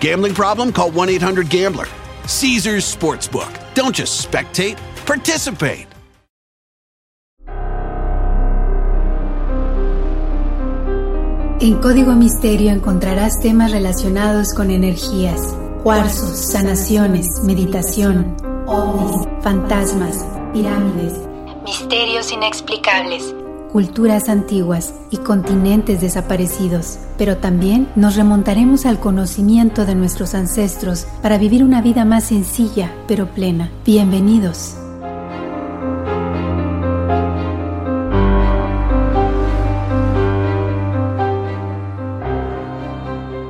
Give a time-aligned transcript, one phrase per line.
[0.00, 0.72] Gambling problem?
[0.72, 1.86] Call 1 800 Gambler.
[2.26, 3.52] Caesars Sportsbook.
[3.74, 5.86] Don't just spectate, participate.
[11.58, 21.14] En Código Misterio encontrarás temas relacionados con energías, cuarzos, sanaciones, meditación, ovnis, fantasmas, pirámides,
[21.64, 23.34] misterios inexplicables,
[23.72, 26.98] culturas antiguas y continentes desaparecidos.
[27.18, 32.92] Pero también nos remontaremos al conocimiento de nuestros ancestros para vivir una vida más sencilla
[33.06, 33.70] pero plena.
[33.84, 34.76] Bienvenidos.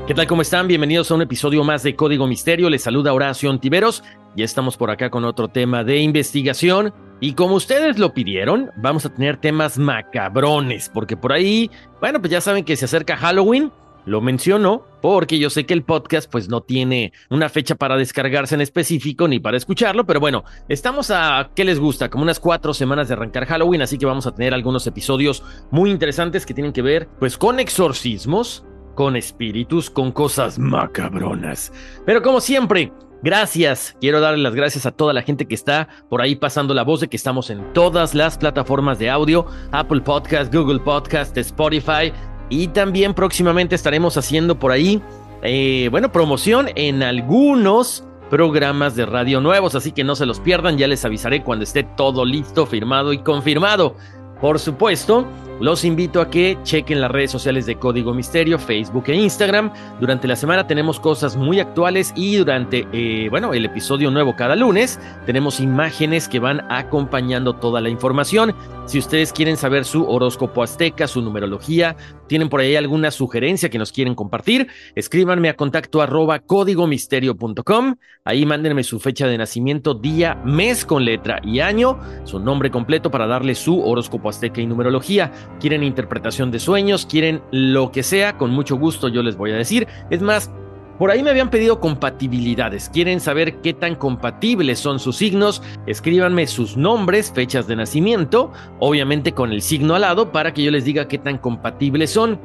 [0.07, 0.29] ¿Qué tal?
[0.29, 0.69] ¿Cómo están?
[0.69, 2.71] Bienvenidos a un episodio más de Código Misterio.
[2.71, 4.05] Les saluda Horacio Antiveros.
[4.37, 6.95] Ya estamos por acá con otro tema de investigación.
[7.21, 12.31] Y como ustedes lo pidieron, vamos a tener temas macabrones, porque por ahí, bueno, pues
[12.31, 13.73] ya saben que se acerca Halloween.
[14.05, 18.55] Lo menciono porque yo sé que el podcast pues no tiene una fecha para descargarse
[18.55, 22.11] en específico ni para escucharlo, pero bueno, estamos a, ¿qué les gusta?
[22.11, 25.91] Como unas cuatro semanas de arrancar Halloween, así que vamos a tener algunos episodios muy
[25.91, 28.65] interesantes que tienen que ver pues con exorcismos,
[28.97, 31.73] con espíritus, con cosas macabronas.
[32.05, 32.93] Pero como siempre,
[33.23, 36.85] Gracias, quiero darle las gracias a toda la gente que está por ahí pasando la
[36.85, 42.13] voz de que estamos en todas las plataformas de audio, Apple Podcast, Google Podcast, Spotify.
[42.51, 45.03] Y también próximamente estaremos haciendo por ahí,
[45.43, 50.77] eh, bueno, promoción en algunos programas de radio nuevos, así que no se los pierdan,
[50.77, 53.97] ya les avisaré cuando esté todo listo, firmado y confirmado.
[54.41, 55.27] Por supuesto,
[55.61, 59.73] los invito a que chequen las redes sociales de Código Misterio, Facebook e Instagram.
[60.01, 64.55] Durante la semana tenemos cosas muy actuales y durante, eh, bueno, el episodio nuevo cada
[64.55, 68.55] lunes tenemos imágenes que van acompañando toda la información.
[68.87, 71.97] Si ustedes quieren saber su horóscopo azteca, su numerología,
[72.29, 77.97] tienen por ahí alguna sugerencia que nos quieren compartir, escríbanme a contacto arroba códigomisterio.com.
[78.25, 83.11] Ahí mándenme su fecha de nacimiento, día, mes con letra y año, su nombre completo
[83.11, 88.37] para darle su horóscopo azteca y numerología quieren interpretación de sueños, quieren lo que sea,
[88.37, 89.87] con mucho gusto yo les voy a decir.
[90.11, 90.51] Es más,
[90.99, 92.89] por ahí me habían pedido compatibilidades.
[92.89, 95.63] ¿Quieren saber qué tan compatibles son sus signos?
[95.87, 100.71] Escríbanme sus nombres, fechas de nacimiento, obviamente con el signo al lado, para que yo
[100.71, 102.41] les diga qué tan compatibles son.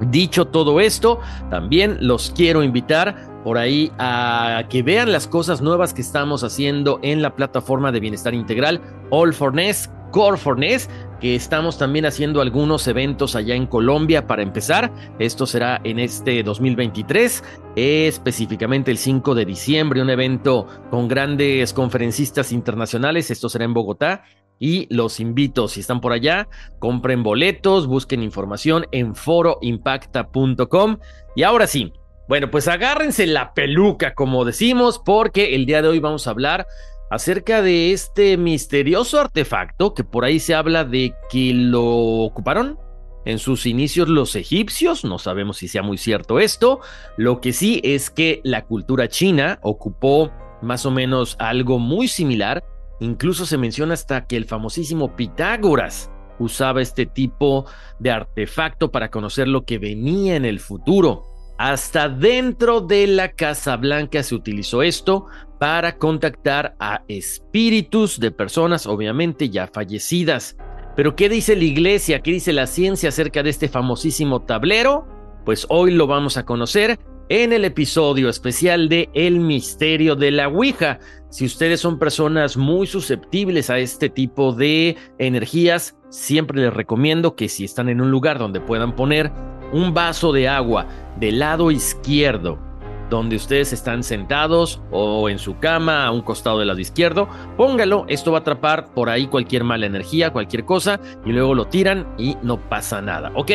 [0.00, 5.92] Dicho todo esto, también los quiero invitar por ahí a que vean las cosas nuevas
[5.92, 10.88] que estamos haciendo en la plataforma de bienestar integral All for Ness, Core for Ness,
[11.22, 14.92] que estamos también haciendo algunos eventos allá en Colombia para empezar.
[15.20, 17.44] Esto será en este 2023,
[17.76, 23.30] específicamente el 5 de diciembre, un evento con grandes conferencistas internacionales.
[23.30, 24.24] Esto será en Bogotá.
[24.58, 26.48] Y los invito, si están por allá,
[26.80, 30.98] compren boletos, busquen información en foroimpacta.com.
[31.36, 31.92] Y ahora sí,
[32.28, 36.66] bueno, pues agárrense la peluca, como decimos, porque el día de hoy vamos a hablar
[37.12, 42.78] acerca de este misterioso artefacto que por ahí se habla de que lo ocuparon
[43.26, 46.80] en sus inicios los egipcios, no sabemos si sea muy cierto esto,
[47.18, 52.64] lo que sí es que la cultura china ocupó más o menos algo muy similar,
[52.98, 57.66] incluso se menciona hasta que el famosísimo Pitágoras usaba este tipo
[57.98, 61.26] de artefacto para conocer lo que venía en el futuro.
[61.58, 65.26] Hasta dentro de la Casa Blanca se utilizó esto
[65.62, 70.56] para contactar a espíritus de personas obviamente ya fallecidas.
[70.96, 72.18] Pero ¿qué dice la iglesia?
[72.20, 75.06] ¿Qué dice la ciencia acerca de este famosísimo tablero?
[75.44, 76.98] Pues hoy lo vamos a conocer
[77.28, 80.98] en el episodio especial de El misterio de la Ouija.
[81.30, 87.48] Si ustedes son personas muy susceptibles a este tipo de energías, siempre les recomiendo que
[87.48, 89.30] si están en un lugar donde puedan poner
[89.72, 90.88] un vaso de agua
[91.20, 92.71] del lado izquierdo
[93.16, 97.28] donde ustedes están sentados o en su cama a un costado del lado izquierdo.
[97.56, 101.66] Póngalo, esto va a atrapar por ahí cualquier mala energía, cualquier cosa, y luego lo
[101.66, 103.50] tiran y no pasa nada, ¿ok?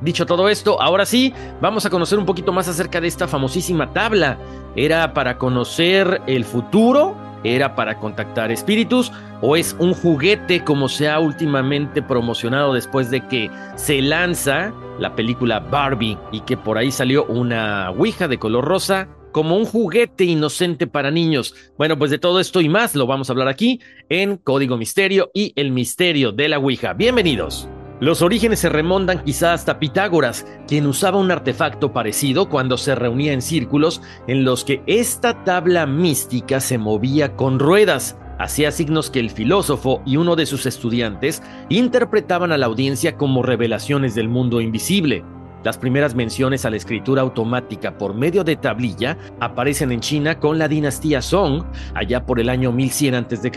[0.00, 3.92] Dicho todo esto, ahora sí, vamos a conocer un poquito más acerca de esta famosísima
[3.92, 4.38] tabla.
[4.76, 7.16] ¿Era para conocer el futuro?
[7.44, 9.12] ¿Era para contactar espíritus?
[9.40, 15.14] ¿O es un juguete como se ha últimamente promocionado después de que se lanza la
[15.14, 20.24] película Barbie y que por ahí salió una Ouija de color rosa como un juguete
[20.24, 21.54] inocente para niños.
[21.78, 25.30] Bueno, pues de todo esto y más lo vamos a hablar aquí en Código Misterio
[25.32, 26.92] y el misterio de la Ouija.
[26.92, 27.68] Bienvenidos.
[28.00, 33.34] Los orígenes se remontan quizá hasta Pitágoras, quien usaba un artefacto parecido cuando se reunía
[33.34, 38.16] en círculos en los que esta tabla mística se movía con ruedas.
[38.38, 43.42] Hacía signos que el filósofo y uno de sus estudiantes interpretaban a la audiencia como
[43.42, 45.22] revelaciones del mundo invisible.
[45.62, 50.58] Las primeras menciones a la escritura automática por medio de tablilla aparecen en China con
[50.58, 51.64] la dinastía Song,
[51.94, 53.50] allá por el año 1100 a.C.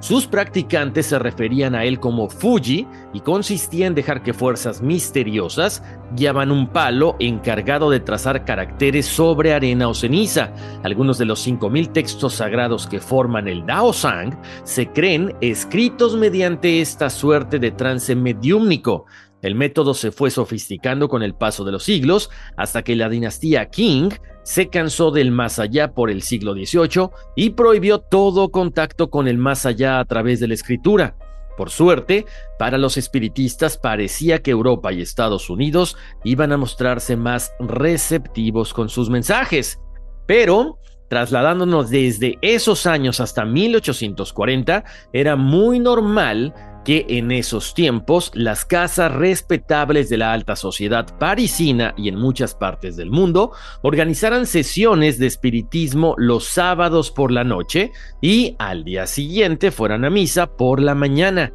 [0.00, 5.82] Sus practicantes se referían a él como Fuji y consistía en dejar que fuerzas misteriosas
[6.14, 10.52] guiaban un palo encargado de trazar caracteres sobre arena o ceniza.
[10.82, 16.80] Algunos de los 5.000 textos sagrados que forman el Dao Sang se creen escritos mediante
[16.80, 19.06] esta suerte de trance mediúmnico.
[19.44, 23.68] El método se fue sofisticando con el paso de los siglos hasta que la dinastía
[23.68, 24.08] Qing
[24.42, 29.36] se cansó del más allá por el siglo XVIII y prohibió todo contacto con el
[29.36, 31.18] más allá a través de la escritura.
[31.58, 32.24] Por suerte,
[32.58, 38.88] para los espiritistas parecía que Europa y Estados Unidos iban a mostrarse más receptivos con
[38.88, 39.78] sus mensajes.
[40.26, 40.78] Pero,
[41.10, 49.12] trasladándonos desde esos años hasta 1840, era muy normal que en esos tiempos las casas
[49.12, 53.52] respetables de la alta sociedad parisina y en muchas partes del mundo
[53.82, 60.10] organizaran sesiones de espiritismo los sábados por la noche y al día siguiente fueran a
[60.10, 61.52] misa por la mañana.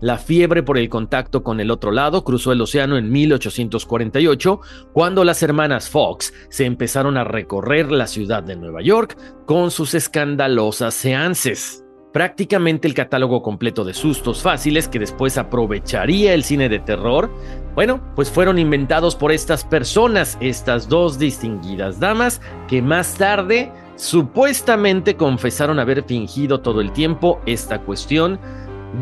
[0.00, 4.60] La fiebre por el contacto con el otro lado cruzó el océano en 1848,
[4.94, 9.92] cuando las hermanas Fox se empezaron a recorrer la ciudad de Nueva York con sus
[9.92, 16.80] escandalosas seances prácticamente el catálogo completo de sustos fáciles que después aprovecharía el cine de
[16.80, 17.30] terror,
[17.74, 25.16] bueno, pues fueron inventados por estas personas, estas dos distinguidas damas, que más tarde supuestamente
[25.16, 28.40] confesaron haber fingido todo el tiempo esta cuestión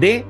[0.00, 0.26] de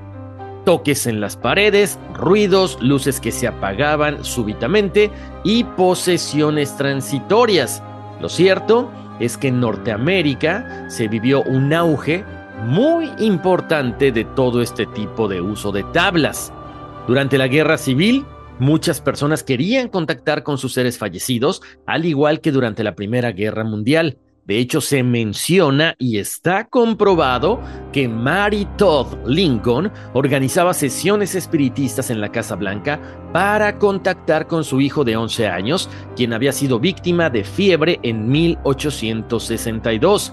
[0.65, 5.11] toques en las paredes, ruidos, luces que se apagaban súbitamente
[5.43, 7.83] y posesiones transitorias.
[8.21, 12.25] Lo cierto es que en Norteamérica se vivió un auge
[12.65, 16.53] muy importante de todo este tipo de uso de tablas.
[17.07, 18.27] Durante la guerra civil,
[18.59, 23.65] muchas personas querían contactar con sus seres fallecidos, al igual que durante la Primera Guerra
[23.65, 24.19] Mundial.
[24.45, 27.61] De hecho, se menciona y está comprobado
[27.93, 32.99] que Mary Todd Lincoln organizaba sesiones espiritistas en la Casa Blanca
[33.33, 38.27] para contactar con su hijo de 11 años, quien había sido víctima de fiebre en
[38.27, 40.33] 1862.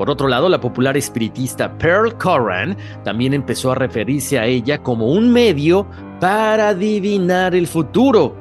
[0.00, 2.74] Por otro lado, la popular espiritista Pearl Corran
[3.04, 5.86] también empezó a referirse a ella como un medio
[6.18, 8.34] para adivinar el futuro.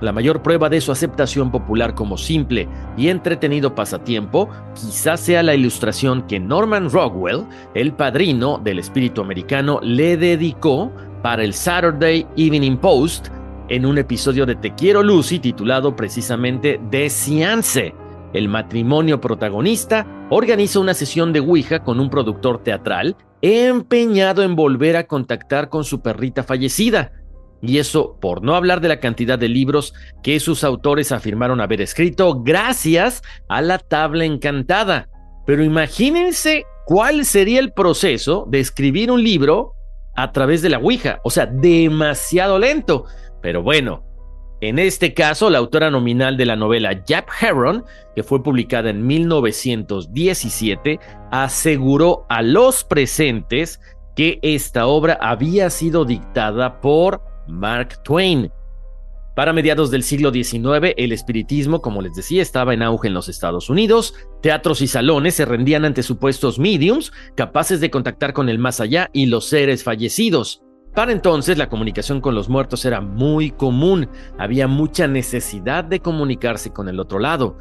[0.00, 2.66] La mayor prueba de su aceptación popular como simple
[2.96, 9.78] y entretenido pasatiempo quizás sea la ilustración que Norman Rockwell, el padrino del espíritu americano,
[9.84, 10.90] le dedicó
[11.22, 13.28] para el Saturday Evening Post
[13.68, 17.94] en un episodio de Te quiero Lucy titulado precisamente De Science.
[18.34, 24.96] El matrimonio protagonista organiza una sesión de Ouija con un productor teatral empeñado en volver
[24.96, 27.12] a contactar con su perrita fallecida.
[27.62, 31.80] Y eso por no hablar de la cantidad de libros que sus autores afirmaron haber
[31.80, 35.08] escrito gracias a la tabla encantada.
[35.46, 39.74] Pero imagínense cuál sería el proceso de escribir un libro
[40.16, 41.20] a través de la Ouija.
[41.22, 43.04] O sea, demasiado lento.
[43.40, 44.02] Pero bueno,
[44.68, 49.06] en este caso, la autora nominal de la novela Jap Heron, que fue publicada en
[49.06, 50.98] 1917,
[51.30, 53.78] aseguró a los presentes
[54.16, 58.50] que esta obra había sido dictada por Mark Twain.
[59.36, 63.28] Para mediados del siglo XIX, el espiritismo, como les decía, estaba en auge en los
[63.28, 64.14] Estados Unidos.
[64.40, 69.10] Teatros y salones se rendían ante supuestos mediums capaces de contactar con el más allá
[69.12, 70.62] y los seres fallecidos.
[70.94, 74.08] Para entonces la comunicación con los muertos era muy común,
[74.38, 77.58] había mucha necesidad de comunicarse con el otro lado.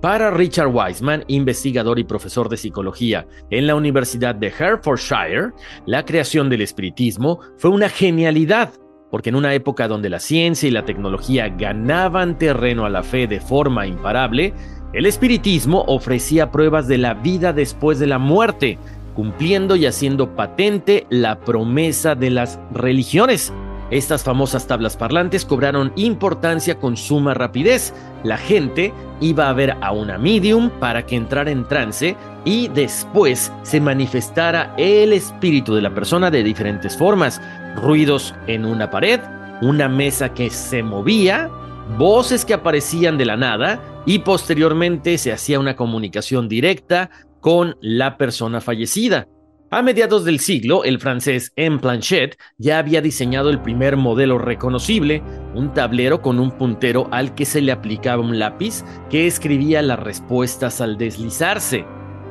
[0.00, 5.52] Para Richard Wiseman, investigador y profesor de psicología en la Universidad de Hertfordshire,
[5.86, 8.72] la creación del espiritismo fue una genialidad,
[9.12, 13.28] porque en una época donde la ciencia y la tecnología ganaban terreno a la fe
[13.28, 14.54] de forma imparable,
[14.92, 18.78] El espiritismo ofrecía pruebas de la vida después de la muerte,
[19.14, 23.52] cumpliendo y haciendo patente la promesa de las religiones.
[23.92, 27.92] Estas famosas tablas parlantes cobraron importancia con suma rapidez.
[28.24, 32.16] La gente iba a ver a una medium para que entrara en trance
[32.46, 37.38] y después se manifestara el espíritu de la persona de diferentes formas.
[37.82, 39.20] Ruidos en una pared,
[39.60, 41.50] una mesa que se movía,
[41.98, 47.10] voces que aparecían de la nada y posteriormente se hacía una comunicación directa
[47.42, 49.26] con la persona fallecida.
[49.70, 51.78] A mediados del siglo, el francés M.
[51.78, 55.22] Planchet ya había diseñado el primer modelo reconocible,
[55.54, 59.98] un tablero con un puntero al que se le aplicaba un lápiz que escribía las
[59.98, 61.84] respuestas al deslizarse.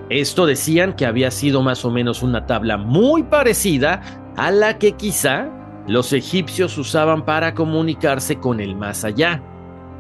[0.10, 4.02] Esto decían que había sido más o menos una tabla muy parecida
[4.38, 5.50] a la que quizá
[5.88, 9.44] los egipcios usaban para comunicarse con el más allá.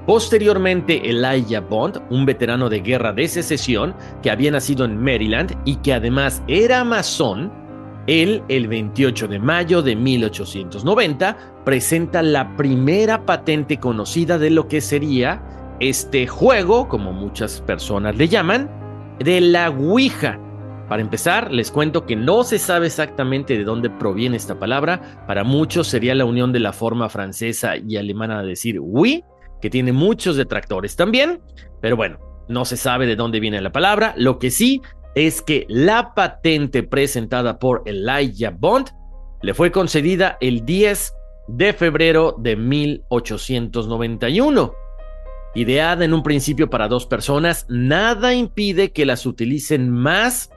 [0.05, 5.75] Posteriormente, Elijah Bond, un veterano de guerra de secesión que había nacido en Maryland y
[5.77, 7.51] que además era masón,
[8.07, 14.81] él, el 28 de mayo de 1890, presenta la primera patente conocida de lo que
[14.81, 15.43] sería
[15.79, 18.69] este juego, como muchas personas le llaman,
[19.19, 20.39] de la Ouija.
[20.89, 25.23] Para empezar, les cuento que no se sabe exactamente de dónde proviene esta palabra.
[25.27, 29.23] Para muchos sería la unión de la forma francesa y alemana de decir oui
[29.61, 31.41] que tiene muchos detractores también,
[31.81, 34.13] pero bueno, no se sabe de dónde viene la palabra.
[34.17, 34.81] Lo que sí
[35.15, 38.89] es que la patente presentada por Elijah Bond
[39.41, 41.13] le fue concedida el 10
[41.47, 44.73] de febrero de 1891.
[45.53, 50.49] Ideada en un principio para dos personas, nada impide que las utilicen más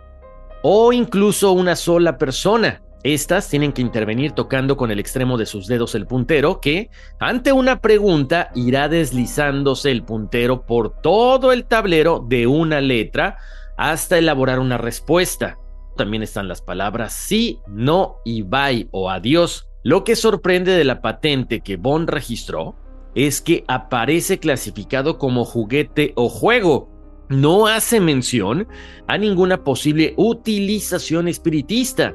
[0.62, 2.83] o incluso una sola persona.
[3.04, 6.88] Estas tienen que intervenir tocando con el extremo de sus dedos el puntero, que
[7.20, 13.36] ante una pregunta irá deslizándose el puntero por todo el tablero de una letra
[13.76, 15.58] hasta elaborar una respuesta.
[15.98, 19.68] También están las palabras sí, no y bye o adiós.
[19.82, 22.74] Lo que sorprende de la patente que Bond registró
[23.14, 26.88] es que aparece clasificado como juguete o juego.
[27.28, 28.66] No hace mención
[29.06, 32.14] a ninguna posible utilización espiritista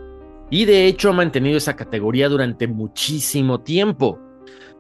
[0.50, 4.20] y de hecho ha mantenido esa categoría durante muchísimo tiempo.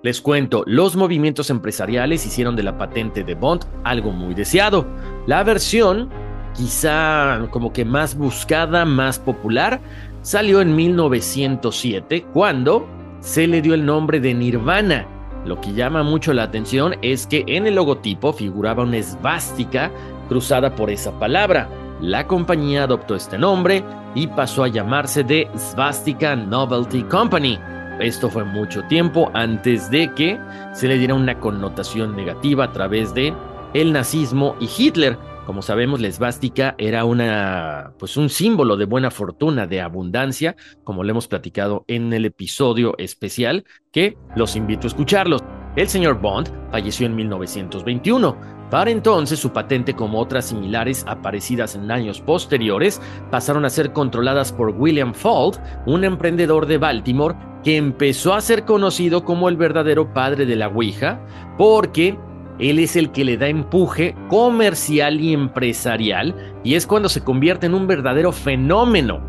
[0.02, 4.88] Les cuento, los movimientos empresariales hicieron de la patente de Bond algo muy deseado.
[5.28, 6.10] La versión,
[6.56, 9.82] quizá como que más buscada, más popular,
[10.22, 12.88] salió en 1907 cuando
[13.20, 15.06] se le dio el nombre de Nirvana.
[15.46, 19.92] Lo que llama mucho la atención es que en el logotipo figuraba una esvástica
[20.30, 21.70] cruzada por esa palabra.
[22.01, 23.84] La compañía adoptó este nombre
[24.15, 27.60] y pasó a llamarse The Svastika Novelty Company.
[28.00, 30.39] Esto fue mucho tiempo antes de que
[30.74, 33.34] se le diera una connotación negativa a través de
[33.74, 35.18] el nazismo y Hitler.
[35.46, 41.03] Como sabemos, la esvástica era una, pues un símbolo de buena fortuna, de abundancia, como
[41.03, 45.44] le hemos platicado en el episodio especial, que los invito a escucharlos.
[45.75, 51.90] El señor Bond falleció en 1921 para entonces, su patente, como otras similares aparecidas en
[51.90, 55.58] años posteriores, pasaron a ser controladas por William Fault,
[55.88, 60.68] un emprendedor de Baltimore que empezó a ser conocido como el verdadero padre de la
[60.68, 61.20] Ouija,
[61.58, 62.18] porque
[62.60, 67.66] él es el que le da empuje comercial y empresarial, y es cuando se convierte
[67.66, 69.20] en un verdadero fenómeno.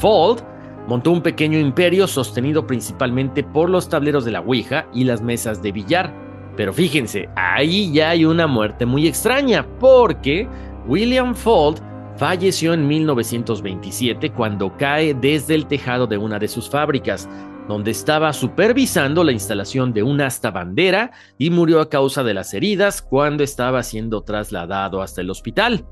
[0.00, 0.42] Fault
[0.86, 5.62] montó un pequeño imperio sostenido principalmente por los tableros de la Ouija y las mesas
[5.62, 6.27] de billar
[6.58, 10.48] pero fíjense, ahí ya hay una muerte muy extraña, porque
[10.88, 11.78] William Fault
[12.16, 17.28] falleció en 1927 cuando cae desde el tejado de una de sus fábricas,
[17.68, 22.52] donde estaba supervisando la instalación de una asta bandera y murió a causa de las
[22.52, 25.86] heridas cuando estaba siendo trasladado hasta el hospital.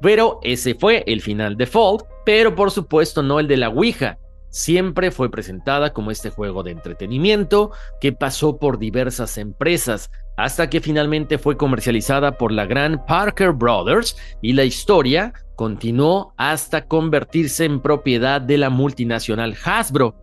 [0.00, 4.20] Pero ese fue el final de Fault, pero por supuesto no el de la Ouija,
[4.50, 10.80] Siempre fue presentada como este juego de entretenimiento que pasó por diversas empresas hasta que
[10.80, 17.80] finalmente fue comercializada por la gran Parker Brothers y la historia continuó hasta convertirse en
[17.80, 20.16] propiedad de la multinacional Hasbro,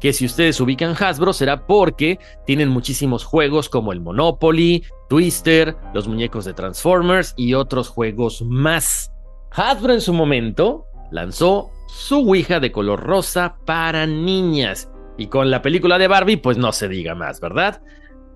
[0.00, 6.08] que si ustedes ubican Hasbro será porque tienen muchísimos juegos como el Monopoly, Twister, los
[6.08, 9.12] muñecos de Transformers y otros juegos más.
[9.50, 14.90] Hasbro en su momento lanzó su Ouija de color rosa para niñas.
[15.16, 17.80] Y con la película de Barbie, pues no se diga más, ¿verdad?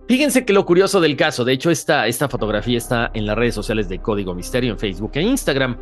[0.06, 3.54] Fíjense que lo curioso del caso, de hecho esta, esta fotografía está en las redes
[3.54, 5.76] sociales de Código Misterio en Facebook e Instagram.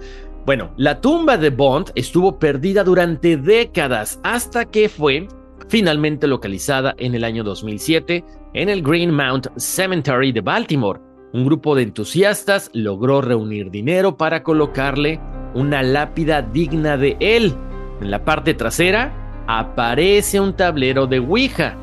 [0.47, 5.29] Bueno, la tumba de Bond estuvo perdida durante décadas hasta que fue
[5.69, 11.01] finalmente localizada en el año 2007 en el Green Mount Cemetery de Baltimore
[11.33, 15.21] un grupo de entusiastas logró reunir dinero para colocarle
[15.55, 17.55] una lápida digna de él.
[18.01, 19.13] En la parte trasera
[19.47, 21.77] aparece un tablero de Ouija,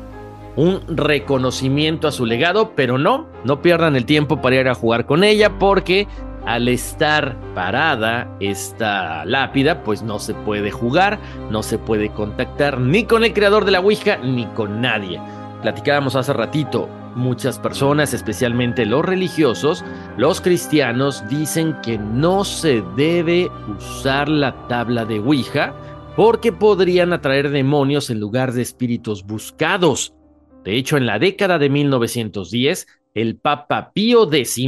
[0.56, 5.06] un reconocimiento a su legado, pero no, no pierdan el tiempo para ir a jugar
[5.06, 6.06] con ella porque
[6.46, 11.18] al estar parada esta lápida, pues no se puede jugar,
[11.50, 15.20] no se puede contactar ni con el creador de la Ouija ni con nadie.
[15.62, 19.82] Platicábamos hace ratito, muchas personas, especialmente los religiosos,
[20.18, 25.72] los cristianos, dicen que no se debe usar la tabla de Ouija
[26.16, 30.14] porque podrían atraer demonios en lugar de espíritus buscados.
[30.64, 34.66] De hecho, en la década de 1910, el Papa Pío X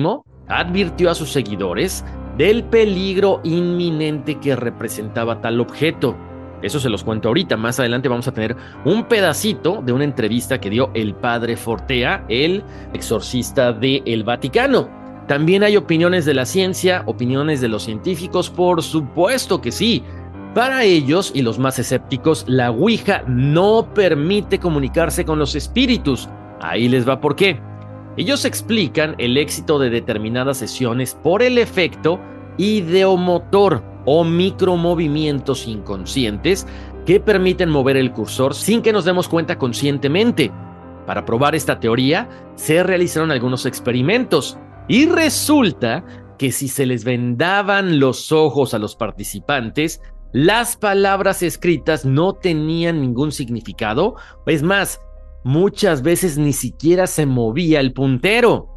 [0.49, 2.05] advirtió a sus seguidores
[2.37, 6.17] del peligro inminente que representaba tal objeto.
[6.63, 7.57] Eso se los cuento ahorita.
[7.57, 12.25] Más adelante vamos a tener un pedacito de una entrevista que dio el padre Fortea,
[12.29, 14.89] el exorcista del el Vaticano.
[15.27, 20.05] También hay opiniones de la ciencia, opiniones de los científicos, por supuesto que sí.
[20.57, 26.31] Para ellos y los más escépticos, la Ouija no permite comunicarse con los espíritus.
[26.63, 27.61] Ahí les va por qué.
[28.17, 32.19] Ellos explican el éxito de determinadas sesiones por el efecto
[32.57, 36.67] ideomotor o micromovimientos inconscientes
[37.05, 40.51] que permiten mover el cursor sin que nos demos cuenta conscientemente.
[41.07, 44.57] Para probar esta teoría, se realizaron algunos experimentos
[44.89, 46.03] y resulta
[46.39, 50.01] que si se les vendaban los ojos a los participantes,
[50.33, 54.17] las palabras escritas no tenían ningún significado,
[54.47, 55.01] es más,
[55.45, 58.69] muchas veces ni siquiera se movía el puntero.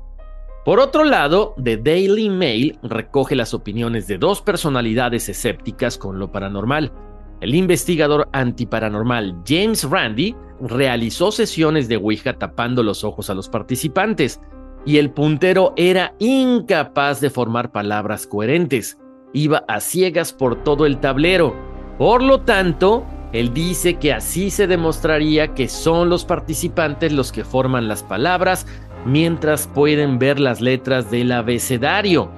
[0.66, 6.32] Por otro lado, The Daily Mail recoge las opiniones de dos personalidades escépticas con lo
[6.32, 6.94] paranormal.
[7.42, 14.40] El investigador antiparanormal James Randi realizó sesiones de Ouija tapando los ojos a los participantes,
[14.86, 18.98] y el puntero era incapaz de formar palabras coherentes.
[19.34, 21.56] Iba a ciegas por todo el tablero.
[21.98, 27.44] Por lo tanto, él dice que así se demostraría que son los participantes los que
[27.44, 28.66] forman las palabras
[29.06, 32.32] mientras pueden ver las letras del abecedario.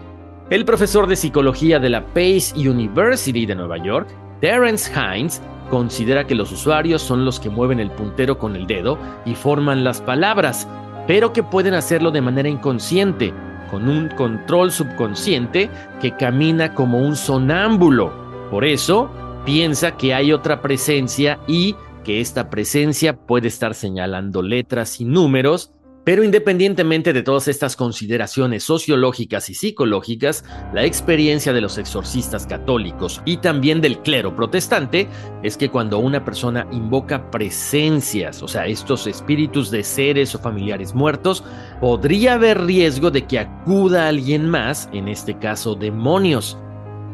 [0.49, 4.10] El profesor de psicología de la Pace University de Nueva York,
[4.41, 8.97] Terence Hines, considera que los usuarios son los que mueven el puntero con el dedo
[9.25, 10.67] y forman las palabras,
[11.08, 13.34] pero que pueden hacerlo de manera inconsciente,
[13.71, 15.69] con un control subconsciente
[16.01, 18.13] que camina como un sonámbulo.
[18.51, 19.10] Por eso,
[19.45, 25.71] piensa que hay otra presencia y que esta presencia puede estar señalando letras y números,
[26.03, 33.21] pero independientemente de todas estas consideraciones sociológicas y psicológicas, la experiencia de los exorcistas católicos
[33.25, 35.07] y también del clero protestante
[35.43, 40.95] es que cuando una persona invoca presencias, o sea, estos espíritus de seres o familiares
[40.95, 41.43] muertos,
[41.79, 46.57] podría haber riesgo de que acuda alguien más, en este caso demonios.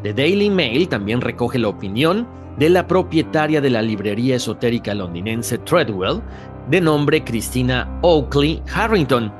[0.02, 2.26] The Daily Mail también recoge la opinión
[2.58, 6.22] de la propietaria de la librería esotérica londinense Treadwell,
[6.70, 9.32] de nombre Christina Oakley Harrington,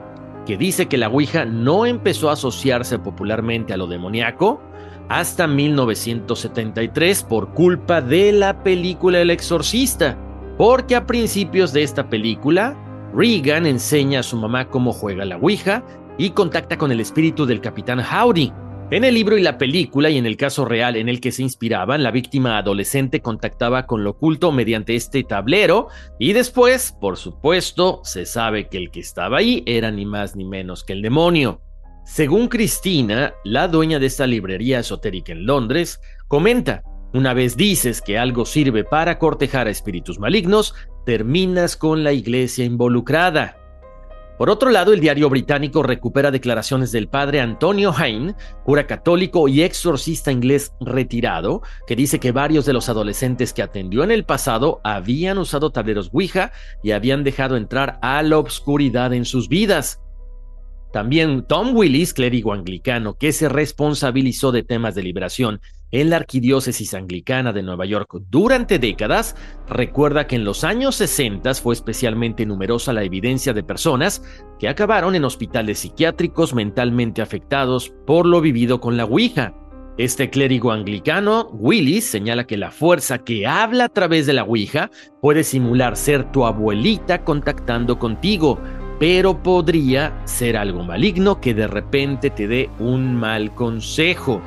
[0.47, 4.61] que dice que la Ouija no empezó a asociarse popularmente a lo demoníaco
[5.09, 10.17] hasta 1973 por culpa de la película El Exorcista,
[10.57, 12.77] porque a principios de esta película,
[13.14, 15.83] Regan enseña a su mamá cómo juega la Ouija
[16.19, 18.53] y contacta con el espíritu del capitán Howdy,
[18.90, 21.42] en el libro y la película, y en el caso real en el que se
[21.42, 28.01] inspiraban, la víctima adolescente contactaba con lo oculto mediante este tablero, y después, por supuesto,
[28.05, 31.61] se sabe que el que estaba ahí era ni más ni menos que el demonio.
[32.07, 38.18] Según Cristina, la dueña de esta librería esotérica en Londres, comenta, una vez dices que
[38.18, 40.74] algo sirve para cortejar a espíritus malignos,
[41.05, 43.59] terminas con la iglesia involucrada.
[44.38, 49.62] Por otro lado, el diario británico recupera declaraciones del padre Antonio Hain, cura católico y
[49.62, 54.81] exorcista inglés retirado, que dice que varios de los adolescentes que atendió en el pasado
[54.85, 56.53] habían usado tableros Ouija
[56.85, 60.01] y habían dejado entrar a la obscuridad en sus vidas.
[60.92, 66.94] También Tom Willis, clérigo anglicano que se responsabilizó de temas de liberación en la Arquidiócesis
[66.94, 69.37] Anglicana de Nueva York durante décadas,
[69.68, 74.22] recuerda que en los años 60 fue especialmente numerosa la evidencia de personas
[74.59, 79.55] que acabaron en hospitales psiquiátricos mentalmente afectados por lo vivido con la Ouija.
[79.96, 84.90] Este clérigo anglicano, Willis, señala que la fuerza que habla a través de la Ouija
[85.20, 88.61] puede simular ser tu abuelita contactando contigo,
[89.01, 94.40] pero podría ser algo maligno que de repente te dé un mal consejo.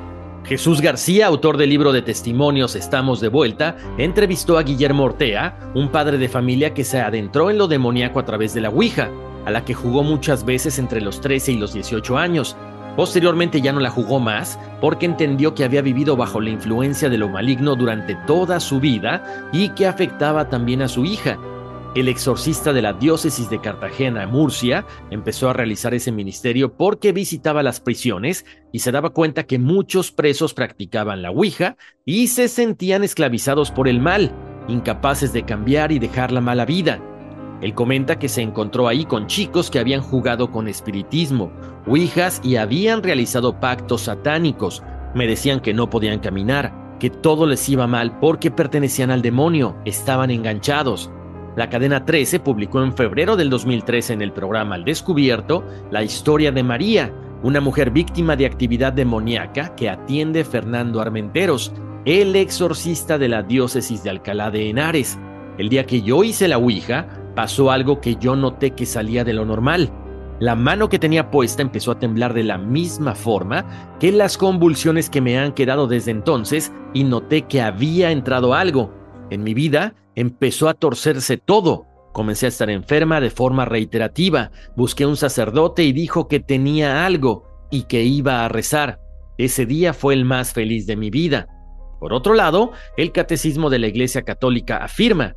[0.43, 5.89] Jesús García, autor del libro de testimonios Estamos de vuelta, entrevistó a Guillermo Ortea, un
[5.89, 9.09] padre de familia que se adentró en lo demoníaco a través de la Ouija.
[9.45, 12.55] a la que jugó muchas veces entre los 13 y los 18 años.
[12.95, 17.17] Posteriormente ya no la jugó más porque entendió que había vivido bajo la influencia de
[17.17, 21.39] lo maligno durante toda su vida y que afectaba también a su hija.
[21.93, 27.63] El exorcista de la diócesis de Cartagena, Murcia, empezó a realizar ese ministerio porque visitaba
[27.63, 31.75] las prisiones y se daba cuenta que muchos presos practicaban la Ouija
[32.05, 34.31] y se sentían esclavizados por el mal,
[34.69, 37.01] incapaces de cambiar y dejar la mala vida.
[37.61, 41.51] Él comenta que se encontró ahí con chicos que habían jugado con espiritismo,
[41.85, 44.81] ouijas y habían realizado pactos satánicos.
[45.13, 49.75] Me decían que no podían caminar, que todo les iba mal porque pertenecían al demonio,
[49.83, 51.11] estaban enganchados.
[51.57, 56.51] La cadena 13 publicó en febrero del 2013 en el programa Al Descubierto la historia
[56.53, 61.73] de María, una mujer víctima de actividad demoníaca que atiende Fernando Armenteros,
[62.05, 65.19] el exorcista de la diócesis de Alcalá de Henares.
[65.57, 69.33] El día que yo hice la Ouija, pasó algo que yo noté que salía de
[69.33, 69.91] lo normal.
[70.39, 75.09] La mano que tenía puesta empezó a temblar de la misma forma que las convulsiones
[75.09, 78.93] que me han quedado desde entonces y noté que había entrado algo.
[79.29, 81.85] En mi vida empezó a torcerse todo.
[82.13, 84.51] Comencé a estar enferma de forma reiterativa.
[84.75, 88.99] Busqué un sacerdote y dijo que tenía algo y que iba a rezar.
[89.37, 91.47] Ese día fue el más feliz de mi vida.
[91.99, 95.35] Por otro lado, el catecismo de la Iglesia Católica afirma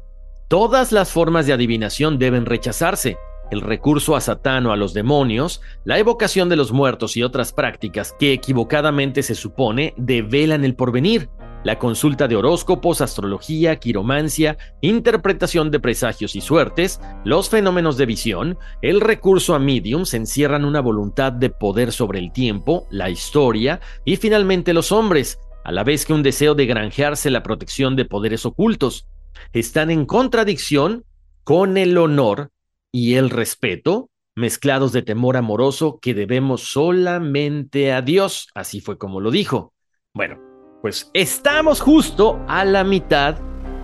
[0.49, 3.17] Todas las formas de adivinación deben rechazarse.
[3.51, 7.53] El recurso a Satán o a los demonios, la evocación de los muertos y otras
[7.53, 11.29] prácticas que equivocadamente se supone develan el porvenir.
[11.65, 18.59] La consulta de horóscopos, astrología, quiromancia, interpretación de presagios y suertes, los fenómenos de visión,
[18.83, 24.17] el recurso a mediums encierran una voluntad de poder sobre el tiempo, la historia y
[24.17, 28.45] finalmente los hombres, a la vez que un deseo de granjearse la protección de poderes
[28.45, 29.07] ocultos
[29.55, 31.05] están en contradicción
[31.45, 32.51] con el honor
[32.93, 38.49] y el respeto, mezclados de temor amoroso que debemos solamente a Dios.
[38.55, 39.73] Así fue como lo dijo.
[40.13, 40.54] Bueno,
[40.85, 43.37] pues estamos justo a la mitad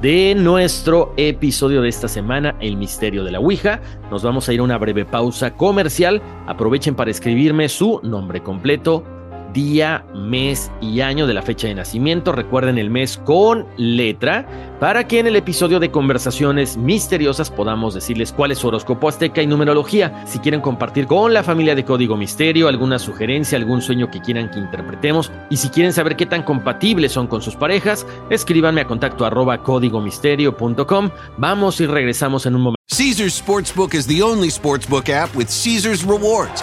[0.03, 3.81] de nuestro episodio de esta semana, El Misterio de la Ouija.
[4.11, 6.21] Nos vamos a ir a una breve pausa comercial.
[6.47, 9.03] Aprovechen para escribirme su nombre completo,
[9.53, 12.33] día, mes y año de la fecha de nacimiento.
[12.33, 14.47] Recuerden el mes con letra
[14.81, 19.43] para que en el episodio de conversaciones misteriosas podamos decirles cuál es su horóscopo azteca
[19.43, 20.25] y numerología.
[20.27, 24.51] Si quieren compartir con la familia de Código Misterio alguna sugerencia, algún sueño que quieran
[24.51, 28.87] que interpretemos y si quieren saber qué tan compatibles son con sus parejas, escríbanme a
[28.87, 31.11] contacto arroba códigomisterio.com.
[31.37, 32.81] Vamos y regresamos en un momento.
[32.89, 36.63] Caesar's Sportsbook is the only sportsbook app with Caesar's Rewards.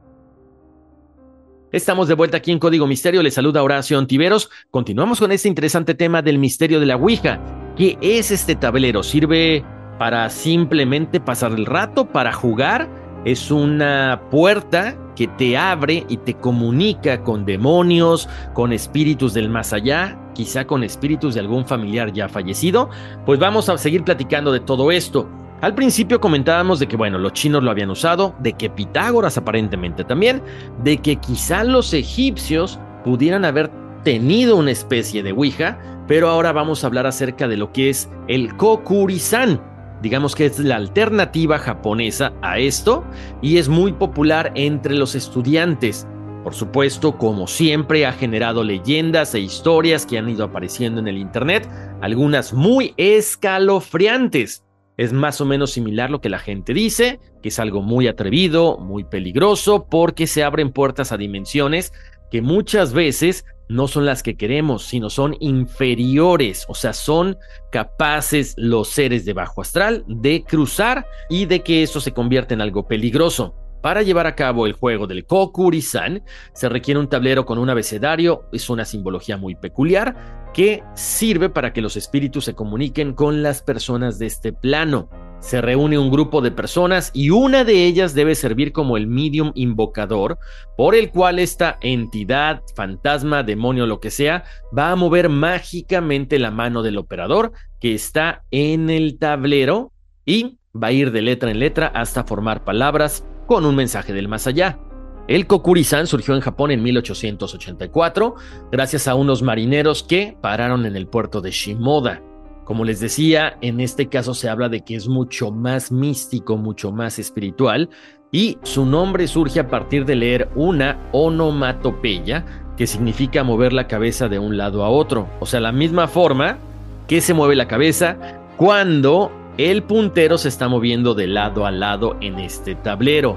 [1.71, 3.23] Estamos de vuelta aquí en Código Misterio.
[3.23, 4.49] Les saluda Horacio Antiveros.
[4.71, 7.39] Continuamos con este interesante tema del misterio de la Ouija.
[7.77, 9.03] ¿Qué es este tablero?
[9.03, 9.63] ¿Sirve
[9.97, 12.89] para simplemente pasar el rato, para jugar?
[13.23, 19.71] Es una puerta que te abre y te comunica con demonios, con espíritus del más
[19.71, 22.89] allá, quizá con espíritus de algún familiar ya fallecido.
[23.25, 25.29] Pues vamos a seguir platicando de todo esto.
[25.61, 30.03] Al principio comentábamos de que, bueno, los chinos lo habían usado, de que Pitágoras aparentemente
[30.03, 30.41] también,
[30.83, 33.69] de que quizá los egipcios pudieran haber
[34.03, 38.09] tenido una especie de Ouija, pero ahora vamos a hablar acerca de lo que es
[38.27, 39.61] el Kokurizan.
[40.01, 43.03] Digamos que es la alternativa japonesa a esto
[43.43, 46.07] y es muy popular entre los estudiantes.
[46.43, 51.19] Por supuesto, como siempre, ha generado leyendas e historias que han ido apareciendo en el
[51.19, 51.69] Internet,
[52.01, 54.63] algunas muy escalofriantes
[54.97, 58.77] es más o menos similar lo que la gente dice, que es algo muy atrevido,
[58.77, 61.93] muy peligroso, porque se abren puertas a dimensiones
[62.29, 67.37] que muchas veces no son las que queremos, sino son inferiores, o sea, son
[67.71, 72.61] capaces los seres de bajo astral de cruzar y de que eso se convierta en
[72.61, 73.55] algo peligroso.
[73.81, 78.45] Para llevar a cabo el juego del Kokuri-san se requiere un tablero con un abecedario,
[78.51, 83.63] es una simbología muy peculiar que sirve para que los espíritus se comuniquen con las
[83.63, 85.09] personas de este plano.
[85.39, 89.51] Se reúne un grupo de personas y una de ellas debe servir como el medium
[89.55, 90.37] invocador,
[90.77, 94.43] por el cual esta entidad, fantasma, demonio, lo que sea,
[94.77, 99.91] va a mover mágicamente la mano del operador que está en el tablero
[100.23, 104.29] y va a ir de letra en letra hasta formar palabras con un mensaje del
[104.29, 104.79] más allá.
[105.27, 108.35] El Kokurizan surgió en Japón en 1884
[108.71, 112.21] gracias a unos marineros que pararon en el puerto de Shimoda.
[112.63, 116.93] Como les decía, en este caso se habla de que es mucho más místico, mucho
[116.93, 117.89] más espiritual,
[118.31, 122.45] y su nombre surge a partir de leer una onomatopeya,
[122.77, 126.57] que significa mover la cabeza de un lado a otro, o sea, la misma forma
[127.05, 128.15] que se mueve la cabeza
[128.55, 133.35] cuando el puntero se está moviendo de lado a lado en este tablero.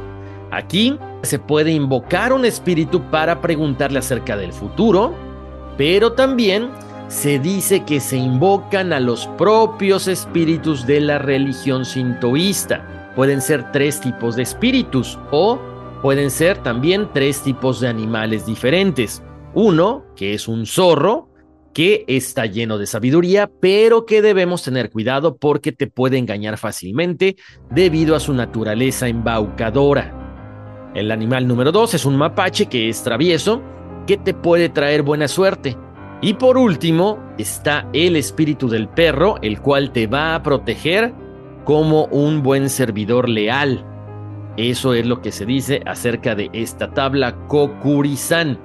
[0.50, 5.12] Aquí se puede invocar un espíritu para preguntarle acerca del futuro,
[5.76, 6.70] pero también
[7.08, 13.12] se dice que se invocan a los propios espíritus de la religión sintoísta.
[13.16, 15.58] Pueden ser tres tipos de espíritus o
[16.02, 19.22] pueden ser también tres tipos de animales diferentes.
[19.54, 21.28] Uno, que es un zorro,
[21.74, 27.36] que está lleno de sabiduría, pero que debemos tener cuidado porque te puede engañar fácilmente
[27.70, 30.92] debido a su naturaleza embaucadora.
[30.94, 33.60] El animal número dos es un mapache que es travieso,
[34.06, 35.76] que te puede traer buena suerte.
[36.22, 41.12] Y por último está el espíritu del perro, el cual te va a proteger
[41.64, 43.84] como un buen servidor leal.
[44.56, 48.58] Eso es lo que se dice acerca de esta tabla Kokurizan.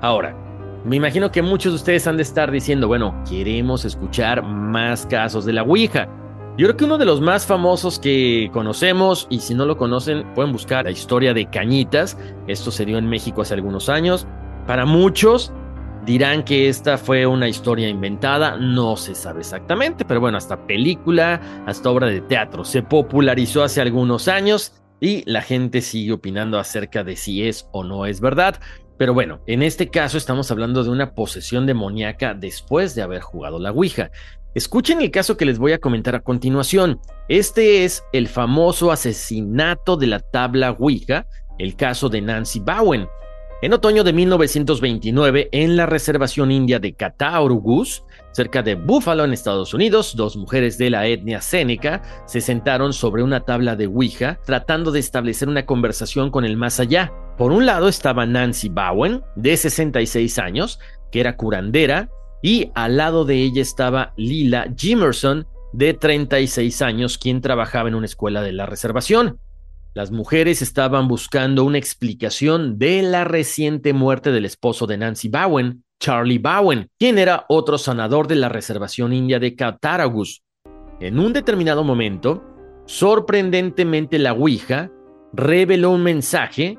[0.00, 0.34] Ahora,
[0.84, 5.44] me imagino que muchos de ustedes han de estar diciendo, bueno, queremos escuchar más casos
[5.44, 6.08] de la Ouija.
[6.56, 10.24] Yo creo que uno de los más famosos que conocemos, y si no lo conocen,
[10.34, 12.16] pueden buscar la historia de Cañitas.
[12.46, 14.26] Esto se dio en México hace algunos años.
[14.66, 15.52] Para muchos,
[16.04, 21.40] Dirán que esta fue una historia inventada, no se sabe exactamente, pero bueno, hasta película,
[21.64, 22.62] hasta obra de teatro.
[22.62, 27.84] Se popularizó hace algunos años y la gente sigue opinando acerca de si es o
[27.84, 28.60] no es verdad.
[28.96, 33.58] Pero bueno, en este caso estamos hablando de una posesión demoníaca después de haber jugado
[33.58, 34.10] la Ouija.
[34.54, 37.00] Escuchen el caso que les voy a comentar a continuación.
[37.28, 41.26] Este es el famoso asesinato de la tabla Ouija,
[41.58, 43.08] el caso de Nancy Bowen.
[43.62, 49.72] En otoño de 1929, en la reservación india de Cataurugus, cerca de Buffalo en Estados
[49.72, 54.90] Unidos, dos mujeres de la etnia Seneca se sentaron sobre una tabla de Ouija tratando
[54.90, 57.12] de establecer una conversación con el más allá.
[57.38, 60.80] Por un lado estaba Nancy Bowen, de 66 años,
[61.12, 62.10] que era curandera,
[62.42, 68.06] y al lado de ella estaba Lila Jimerson, de 36 años, quien trabajaba en una
[68.06, 69.40] escuela de la reservación.
[69.94, 75.83] Las mujeres estaban buscando una explicación de la reciente muerte del esposo de Nancy Bowen,
[76.04, 80.42] Charlie Bowen, quien era otro sanador de la reservación india de Cataragus.
[81.00, 82.44] En un determinado momento,
[82.84, 84.90] sorprendentemente la Ouija
[85.32, 86.76] reveló un mensaje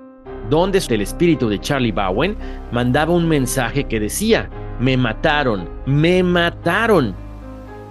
[0.47, 2.37] donde el espíritu de Charlie Bowen
[2.71, 4.47] mandaba un mensaje que decía,
[4.79, 7.15] me mataron, me mataron.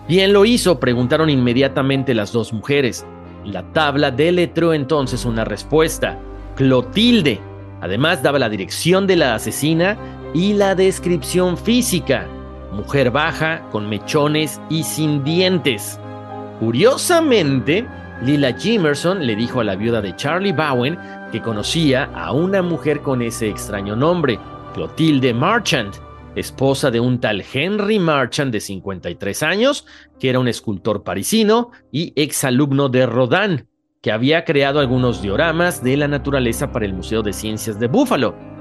[0.06, 0.78] ¿Quién lo hizo?
[0.78, 3.04] Preguntaron inmediatamente las dos mujeres.
[3.44, 6.16] La tabla deletró entonces una respuesta,
[6.54, 7.40] Clotilde.
[7.80, 9.98] Además daba la dirección de la asesina
[10.34, 12.26] y la descripción física,
[12.72, 15.98] mujer baja, con mechones y sin dientes.
[16.60, 17.86] Curiosamente,
[18.22, 20.98] Lila Jimerson le dijo a la viuda de Charlie Bowen
[21.32, 24.38] que conocía a una mujer con ese extraño nombre,
[24.74, 25.94] Clotilde Marchand,
[26.34, 29.86] esposa de un tal Henry Marchand de 53 años,
[30.18, 33.68] que era un escultor parisino y exalumno de Rodin,
[34.00, 38.53] que había creado algunos dioramas de la naturaleza para el Museo de Ciencias de Buffalo.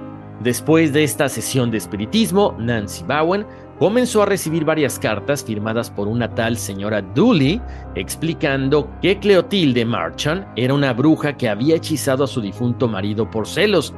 [0.43, 3.45] Después de esta sesión de espiritismo, Nancy Bowen
[3.79, 7.61] comenzó a recibir varias cartas firmadas por una tal señora Dooley
[7.95, 13.47] explicando que Cleotilde Marchand era una bruja que había hechizado a su difunto marido por
[13.47, 13.93] celos.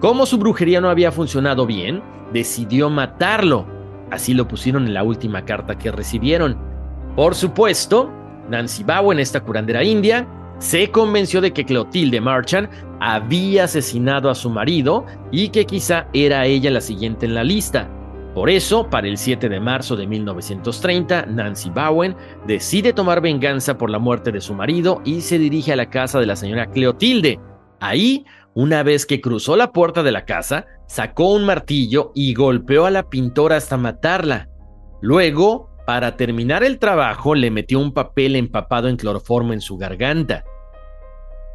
[0.00, 2.02] Como su brujería no había funcionado bien,
[2.32, 3.66] decidió matarlo.
[4.10, 6.56] Así lo pusieron en la última carta que recibieron.
[7.16, 8.10] Por supuesto,
[8.48, 10.26] Nancy Bowen, esta curandera india,
[10.62, 12.68] se convenció de que Clotilde Marchand
[13.00, 17.90] había asesinado a su marido y que quizá era ella la siguiente en la lista.
[18.32, 22.14] Por eso, para el 7 de marzo de 1930, Nancy Bowen
[22.46, 26.20] decide tomar venganza por la muerte de su marido y se dirige a la casa
[26.20, 27.40] de la señora Clotilde.
[27.80, 32.86] Ahí una vez que cruzó la puerta de la casa, sacó un martillo y golpeó
[32.86, 34.48] a la pintora hasta matarla.
[35.00, 40.44] Luego, para terminar el trabajo, le metió un papel empapado en cloroformo en su garganta.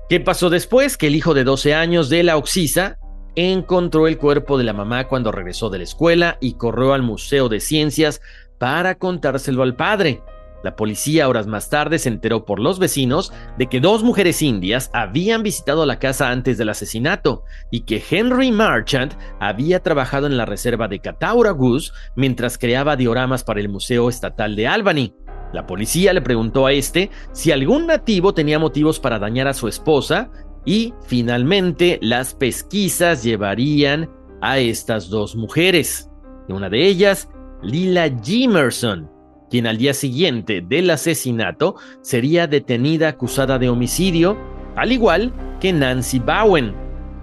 [0.09, 0.95] ¿Qué pasó después?
[0.95, 2.97] Que el hijo de 12 años de la Oxisa
[3.35, 7.49] encontró el cuerpo de la mamá cuando regresó de la escuela y corrió al Museo
[7.49, 8.21] de Ciencias
[8.57, 10.21] para contárselo al padre.
[10.63, 14.89] La policía horas más tarde se enteró por los vecinos de que dos mujeres indias
[14.93, 20.45] habían visitado la casa antes del asesinato y que Henry Marchand había trabajado en la
[20.45, 25.13] reserva de Cataura Goose mientras creaba dioramas para el Museo Estatal de Albany.
[25.53, 29.67] La policía le preguntó a este si algún nativo tenía motivos para dañar a su
[29.67, 30.29] esposa
[30.65, 34.09] y finalmente las pesquisas llevarían
[34.41, 36.09] a estas dos mujeres.
[36.49, 37.29] Una de ellas,
[37.63, 39.09] Lila Jimerson,
[39.49, 44.37] quien al día siguiente del asesinato sería detenida acusada de homicidio,
[44.75, 46.75] al igual que Nancy Bowen.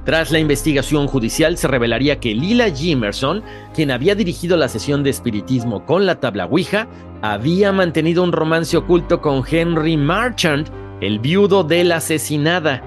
[0.05, 3.43] Tras la investigación judicial se revelaría que Lila Jimerson,
[3.75, 6.89] quien había dirigido la sesión de espiritismo con la tabla Ouija,
[7.33, 10.69] había mantenido un romance oculto con Henry Marchand,
[11.01, 12.83] el viudo de la asesinada.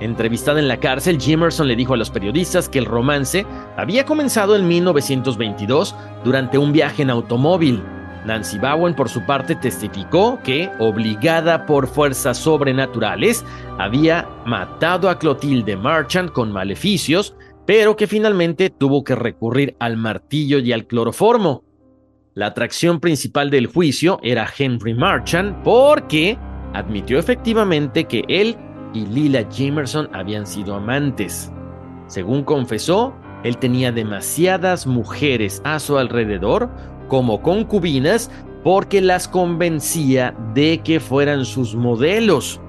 [0.00, 3.44] Entrevistada en la cárcel, Jimerson le dijo a los periodistas que el romance
[3.76, 7.82] había comenzado en 1922 durante un viaje en automóvil.
[8.24, 13.44] Nancy Bowen, por su parte, testificó que, obligada por fuerzas sobrenaturales,
[13.78, 17.36] había matado a Clotilde Marchand con maleficios,
[17.66, 21.65] pero que finalmente tuvo que recurrir al martillo y al cloroformo.
[22.36, 26.36] La atracción principal del juicio era Henry Marchand porque
[26.74, 28.58] admitió efectivamente que él
[28.92, 31.50] y Lila Jamerson habían sido amantes.
[32.08, 36.68] Según confesó, él tenía demasiadas mujeres a su alrededor
[37.08, 38.30] como concubinas
[38.62, 42.60] porque las convencía de que fueran sus modelos.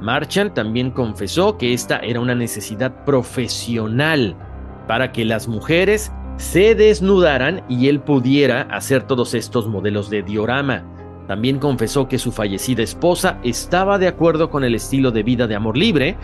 [0.00, 4.34] Marchand también confesó que esta era una necesidad profesional
[4.88, 10.84] para que las mujeres se desnudaran y él pudiera hacer todos estos modelos de diorama.
[11.28, 15.54] También confesó que su fallecida esposa estaba de acuerdo con el estilo de vida de
[15.54, 16.16] amor libre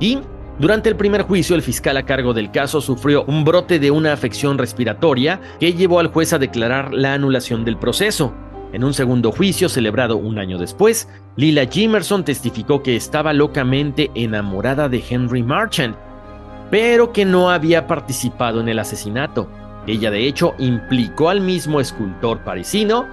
[0.00, 0.18] y
[0.60, 4.12] durante el primer juicio, el fiscal a cargo del caso sufrió un brote de una
[4.12, 8.34] afección respiratoria que llevó al juez a declarar la anulación del proceso.
[8.74, 14.90] En un segundo juicio celebrado un año después, Lila Jimerson testificó que estaba locamente enamorada
[14.90, 15.96] de Henry Marchand,
[16.70, 19.48] pero que no había participado en el asesinato.
[19.86, 23.06] Ella de hecho implicó al mismo escultor parisino,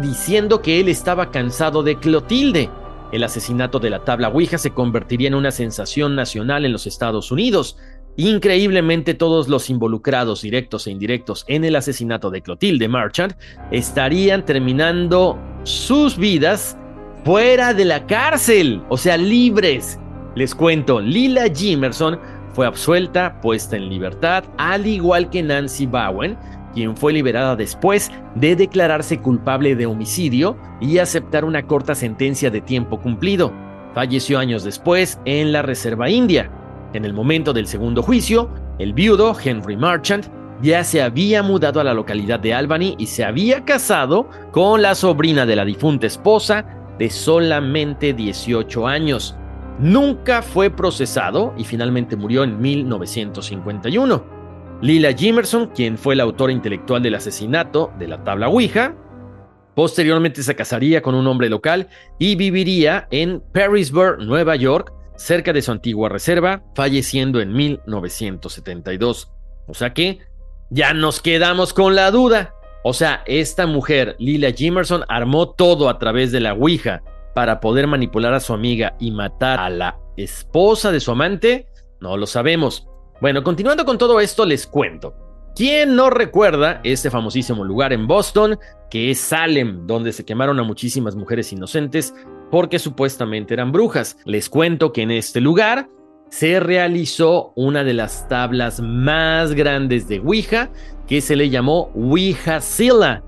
[0.00, 2.70] diciendo que él estaba cansado de Clotilde,
[3.12, 7.32] el asesinato de la tabla Ouija se convertiría en una sensación nacional en los Estados
[7.32, 7.76] Unidos.
[8.16, 13.34] Increíblemente todos los involucrados directos e indirectos en el asesinato de Clotilde Marchand
[13.72, 16.76] estarían terminando sus vidas
[17.24, 19.98] fuera de la cárcel, o sea, libres.
[20.36, 22.18] Les cuento, Lila Jimerson
[22.52, 26.36] fue absuelta, puesta en libertad, al igual que Nancy Bowen,
[26.74, 32.60] quien fue liberada después de declararse culpable de homicidio y aceptar una corta sentencia de
[32.60, 33.52] tiempo cumplido.
[33.94, 36.50] Falleció años después en la Reserva India.
[36.92, 40.26] En el momento del segundo juicio, el viudo, Henry Marchand,
[40.62, 44.94] ya se había mudado a la localidad de Albany y se había casado con la
[44.94, 46.64] sobrina de la difunta esposa
[46.98, 49.36] de solamente 18 años.
[49.80, 54.22] Nunca fue procesado y finalmente murió en 1951.
[54.82, 58.94] Lila Jimerson, quien fue la autora intelectual del asesinato de la tabla Ouija,
[59.74, 61.88] posteriormente se casaría con un hombre local
[62.18, 69.32] y viviría en Perrysburg, Nueva York, cerca de su antigua reserva, falleciendo en 1972.
[69.66, 70.18] O sea que
[70.68, 72.54] ya nos quedamos con la duda.
[72.84, 77.02] O sea, esta mujer, Lila Jimerson, armó todo a través de la Ouija
[77.34, 81.66] para poder manipular a su amiga y matar a la esposa de su amante.
[82.00, 82.86] No lo sabemos.
[83.20, 85.14] Bueno, continuando con todo esto, les cuento.
[85.54, 88.58] ¿Quién no recuerda este famosísimo lugar en Boston,
[88.90, 92.14] que es Salem, donde se quemaron a muchísimas mujeres inocentes
[92.50, 94.16] porque supuestamente eran brujas?
[94.24, 95.88] Les cuento que en este lugar
[96.30, 100.70] se realizó una de las tablas más grandes de Ouija,
[101.06, 103.24] que se le llamó Ouija Silla.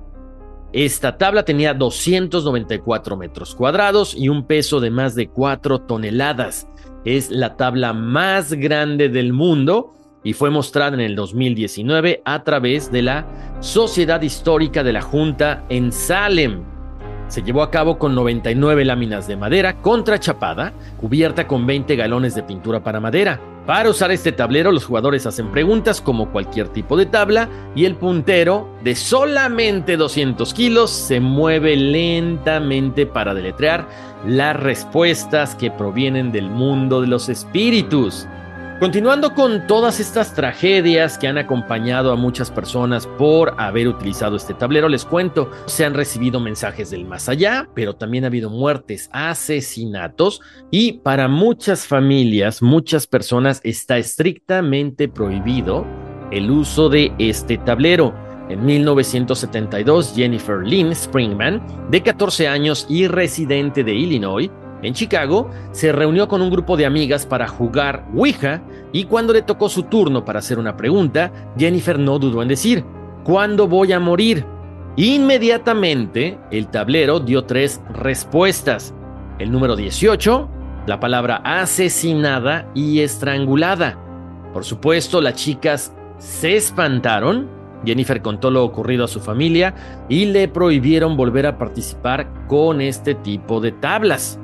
[0.72, 6.66] Esta tabla tenía 294 metros cuadrados y un peso de más de 4 toneladas.
[7.04, 9.92] Es la tabla más grande del mundo
[10.24, 13.26] y fue mostrada en el 2019 a través de la
[13.60, 16.62] Sociedad Histórica de la Junta en Salem.
[17.28, 22.44] Se llevó a cabo con 99 láminas de madera contrachapada, cubierta con 20 galones de
[22.44, 23.51] pintura para madera.
[23.66, 27.94] Para usar este tablero, los jugadores hacen preguntas como cualquier tipo de tabla y el
[27.94, 33.86] puntero, de solamente 200 kilos, se mueve lentamente para deletrear
[34.26, 38.26] las respuestas que provienen del mundo de los espíritus.
[38.82, 44.54] Continuando con todas estas tragedias que han acompañado a muchas personas por haber utilizado este
[44.54, 49.08] tablero, les cuento, se han recibido mensajes del más allá, pero también ha habido muertes,
[49.12, 50.40] asesinatos
[50.72, 55.86] y para muchas familias, muchas personas está estrictamente prohibido
[56.32, 58.12] el uso de este tablero.
[58.48, 64.50] En 1972, Jennifer Lynn Springman, de 14 años y residente de Illinois,
[64.82, 68.62] en Chicago, se reunió con un grupo de amigas para jugar Ouija
[68.92, 72.84] y cuando le tocó su turno para hacer una pregunta, Jennifer no dudó en decir,
[73.24, 74.44] ¿cuándo voy a morir?
[74.96, 78.92] Inmediatamente, el tablero dio tres respuestas.
[79.38, 80.48] El número 18,
[80.86, 83.98] la palabra asesinada y estrangulada.
[84.52, 87.48] Por supuesto, las chicas se espantaron.
[87.84, 93.14] Jennifer contó lo ocurrido a su familia y le prohibieron volver a participar con este
[93.14, 94.38] tipo de tablas.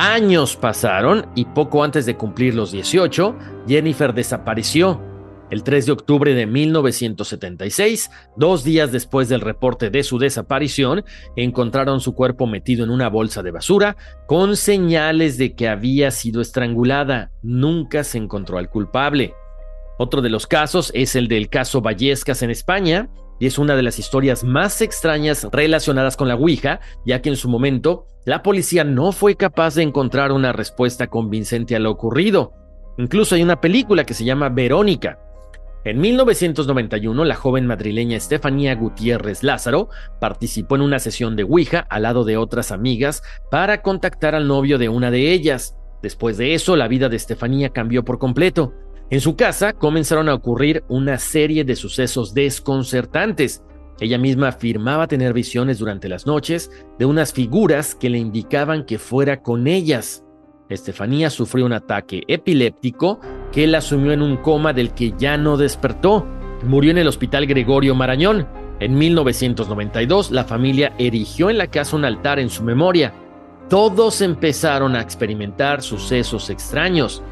[0.00, 3.36] Años pasaron y poco antes de cumplir los 18,
[3.66, 5.02] Jennifer desapareció.
[5.50, 11.98] El 3 de octubre de 1976, dos días después del reporte de su desaparición, encontraron
[11.98, 13.96] su cuerpo metido en una bolsa de basura
[14.28, 17.32] con señales de que había sido estrangulada.
[17.42, 19.34] Nunca se encontró al culpable.
[19.98, 23.08] Otro de los casos es el del caso Vallescas en España,
[23.38, 27.36] y es una de las historias más extrañas relacionadas con la Ouija, ya que en
[27.36, 32.52] su momento la policía no fue capaz de encontrar una respuesta convincente a lo ocurrido.
[32.98, 35.18] Incluso hay una película que se llama Verónica,
[35.84, 39.88] en 1991, la joven madrileña Estefanía Gutiérrez Lázaro
[40.20, 44.76] participó en una sesión de Ouija al lado de otras amigas para contactar al novio
[44.76, 45.76] de una de ellas.
[46.02, 48.74] Después de eso, la vida de Estefanía cambió por completo.
[49.10, 53.62] En su casa comenzaron a ocurrir una serie de sucesos desconcertantes.
[54.00, 58.98] Ella misma afirmaba tener visiones durante las noches de unas figuras que le indicaban que
[58.98, 60.24] fuera con ellas.
[60.68, 63.18] Estefanía sufrió un ataque epiléptico
[63.50, 66.26] que la sumió en un coma del que ya no despertó.
[66.64, 68.46] Murió en el Hospital Gregorio Marañón.
[68.78, 73.14] En 1992, la familia erigió en la casa un altar en su memoria.
[73.70, 77.22] Todos empezaron a experimentar sucesos extraños.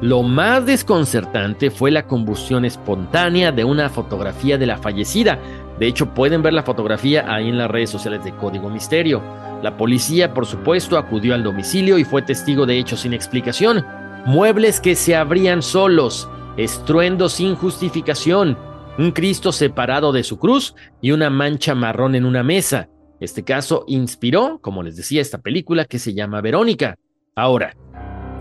[0.00, 5.38] Lo más desconcertante fue la combustión espontánea de una fotografía de la fallecida.
[5.78, 9.22] De hecho, pueden ver la fotografía ahí en las redes sociales de Código Misterio.
[9.62, 13.84] La policía, por supuesto, acudió al domicilio y fue testigo de hechos sin explicación.
[14.26, 18.58] Muebles que se abrían solos, estruendo sin justificación,
[18.98, 22.88] un Cristo separado de su cruz y una mancha marrón en una mesa.
[23.20, 26.96] Este caso inspiró, como les decía, esta película que se llama Verónica.
[27.34, 27.74] Ahora,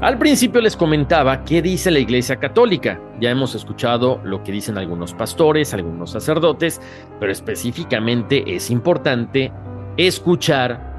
[0.03, 2.99] al principio les comentaba qué dice la Iglesia Católica.
[3.21, 6.81] Ya hemos escuchado lo que dicen algunos pastores, algunos sacerdotes,
[7.21, 9.53] pero específicamente es importante
[9.95, 10.91] escuchar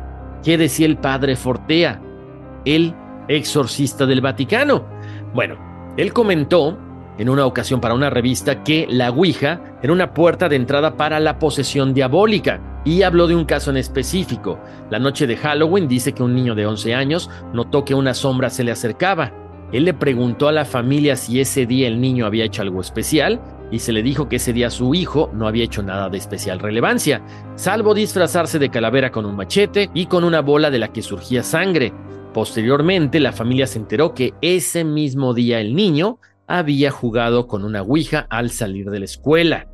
[0.42, 2.02] ¿Qué decía el padre Fortea,
[2.66, 2.94] el
[3.28, 4.84] exorcista del Vaticano?
[5.32, 5.56] Bueno,
[5.96, 6.78] él comentó
[7.16, 11.18] en una ocasión para una revista que la Ouija era una puerta de entrada para
[11.20, 14.58] la posesión diabólica y habló de un caso en específico.
[14.90, 18.50] La noche de Halloween dice que un niño de 11 años notó que una sombra
[18.50, 19.32] se le acercaba.
[19.72, 23.40] Él le preguntó a la familia si ese día el niño había hecho algo especial
[23.70, 26.60] y se le dijo que ese día su hijo no había hecho nada de especial
[26.60, 27.22] relevancia,
[27.56, 31.42] salvo disfrazarse de calavera con un machete y con una bola de la que surgía
[31.42, 31.92] sangre.
[32.32, 37.82] Posteriormente, la familia se enteró que ese mismo día el niño había jugado con una
[37.82, 39.66] Ouija al salir de la escuela.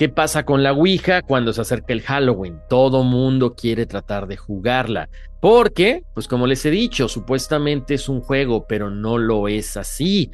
[0.00, 2.58] ¿Qué pasa con la Ouija cuando se acerca el Halloween?
[2.70, 5.10] Todo mundo quiere tratar de jugarla.
[5.42, 10.30] Porque, pues como les he dicho, supuestamente es un juego, pero no lo es así.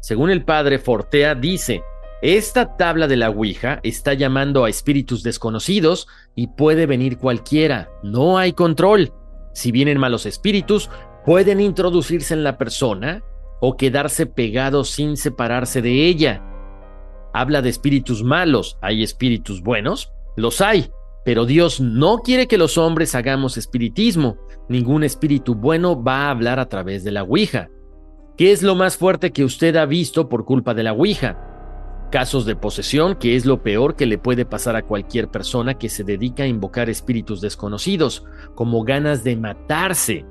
[0.00, 1.82] Según el padre Fortea dice,
[2.22, 8.38] esta tabla de la Ouija está llamando a espíritus desconocidos y puede venir cualquiera, no
[8.38, 9.12] hay control.
[9.52, 10.88] Si vienen malos espíritus,
[11.26, 13.22] pueden introducirse en la persona
[13.60, 16.42] o quedarse pegados sin separarse de ella.
[17.32, 20.12] Habla de espíritus malos, ¿hay espíritus buenos?
[20.36, 20.90] Los hay,
[21.24, 24.36] pero Dios no quiere que los hombres hagamos espiritismo.
[24.68, 27.70] Ningún espíritu bueno va a hablar a través de la Ouija.
[28.36, 31.48] ¿Qué es lo más fuerte que usted ha visto por culpa de la Ouija?
[32.12, 35.88] casos de posesión, que es lo peor que le puede pasar a cualquier persona que
[35.88, 38.24] se dedica a invocar espíritus desconocidos,
[38.54, 40.24] como ganas de matarse.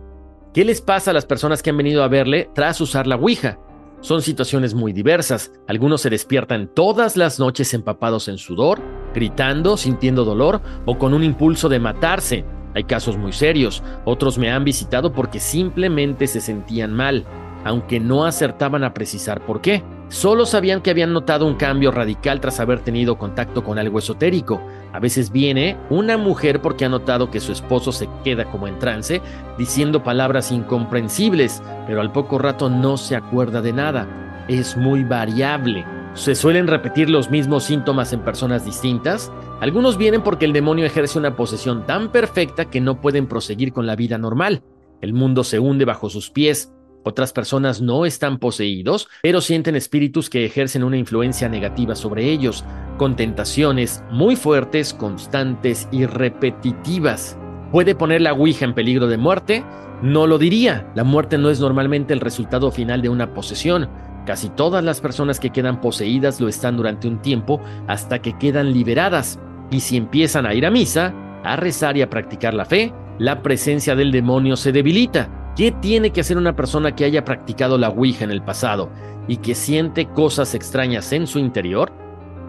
[0.53, 3.59] ¿Qué les pasa a las personas que han venido a verle tras usar la Ouija?
[4.01, 5.51] Son situaciones muy diversas.
[5.67, 8.81] Algunos se despiertan todas las noches empapados en sudor,
[9.13, 12.43] gritando, sintiendo dolor o con un impulso de matarse.
[12.73, 13.83] Hay casos muy serios.
[14.05, 17.25] Otros me han visitado porque simplemente se sentían mal,
[17.63, 19.83] aunque no acertaban a precisar por qué.
[20.11, 24.61] Solo sabían que habían notado un cambio radical tras haber tenido contacto con algo esotérico.
[24.91, 28.77] A veces viene una mujer porque ha notado que su esposo se queda como en
[28.77, 29.21] trance,
[29.57, 34.45] diciendo palabras incomprensibles, pero al poco rato no se acuerda de nada.
[34.49, 35.85] Es muy variable.
[36.13, 39.31] Se suelen repetir los mismos síntomas en personas distintas.
[39.61, 43.87] Algunos vienen porque el demonio ejerce una posesión tan perfecta que no pueden proseguir con
[43.87, 44.61] la vida normal.
[44.99, 46.73] El mundo se hunde bajo sus pies,
[47.03, 52.63] otras personas no están poseídos, pero sienten espíritus que ejercen una influencia negativa sobre ellos,
[52.97, 57.37] con tentaciones muy fuertes, constantes y repetitivas.
[57.71, 59.63] ¿Puede poner la Ouija en peligro de muerte?
[60.01, 60.91] No lo diría.
[60.95, 63.89] La muerte no es normalmente el resultado final de una posesión.
[64.25, 68.73] Casi todas las personas que quedan poseídas lo están durante un tiempo hasta que quedan
[68.73, 69.39] liberadas.
[69.71, 73.41] Y si empiezan a ir a misa, a rezar y a practicar la fe, la
[73.41, 77.89] presencia del demonio se debilita ¿Qué tiene que hacer una persona que haya practicado la
[77.89, 78.89] Ouija en el pasado
[79.27, 81.91] y que siente cosas extrañas en su interior?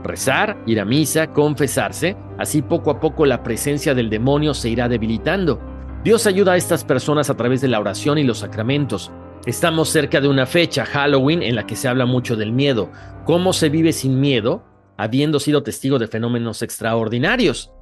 [0.04, 4.88] Rezar, ir a misa, confesarse, así poco a poco la presencia del demonio se irá
[4.88, 5.60] debilitando.
[6.04, 9.10] Dios ayuda a estas personas a través de la oración y los sacramentos.
[9.46, 12.90] Estamos cerca de una fecha, Halloween, en la que se habla mucho del miedo.
[13.24, 14.64] ¿Cómo se vive sin miedo,
[14.96, 17.72] habiendo sido testigo de fenómenos extraordinarios?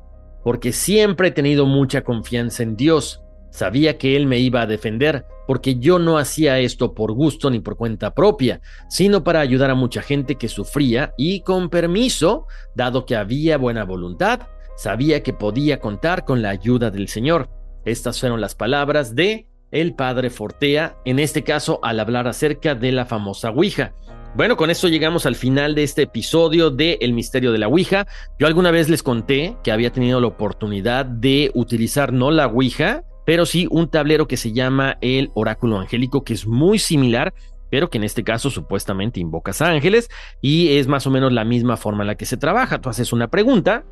[0.42, 3.22] Porque siempre he tenido mucha confianza en Dios.
[3.50, 7.60] Sabía que Él me iba a defender, porque yo no hacía esto por gusto ni
[7.60, 13.04] por cuenta propia, sino para ayudar a mucha gente que sufría y con permiso, dado
[13.06, 14.42] que había buena voluntad,
[14.76, 17.50] sabía que podía contar con la ayuda del Señor.
[17.84, 22.92] Estas fueron las palabras de el padre Fortea, en este caso al hablar acerca de
[22.92, 23.92] la famosa Ouija.
[24.36, 28.06] Bueno, con esto llegamos al final de este episodio de El misterio de la Ouija.
[28.38, 33.02] Yo alguna vez les conté que había tenido la oportunidad de utilizar no la Ouija,
[33.30, 37.32] pero sí un tablero que se llama el oráculo angélico, que es muy similar,
[37.70, 40.08] pero que en este caso supuestamente invocas a ángeles
[40.40, 42.80] y es más o menos la misma forma en la que se trabaja.
[42.80, 43.84] Tú haces una pregunta